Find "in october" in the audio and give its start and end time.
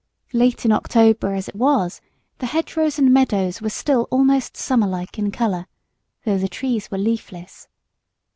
0.65-1.35